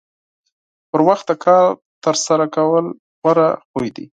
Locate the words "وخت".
1.09-1.25